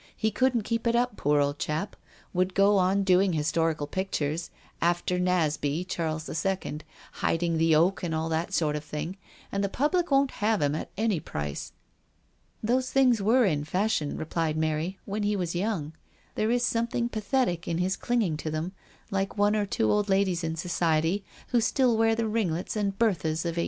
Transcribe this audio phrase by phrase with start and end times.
[0.17, 1.89] He couldn't keep it up, poor old fellow.
[2.33, 4.49] Would go on doing histori cal pictures:
[4.81, 6.73] 'John Knox preaching before Mary, Queen of Scots,' 'The Last Appeal of
[7.99, 9.17] Monmouth,' and all that sort of thing;
[9.51, 11.73] and the public won't have him at any price."
[12.63, 15.93] "Those things were in fashion," replied Mary," when he was young.
[16.33, 18.71] There is some thing pathetic in his clinging to them,
[19.11, 23.45] like one or two old ladies in society, who still wear the ringlets and berthas
[23.45, 23.59] of 1850."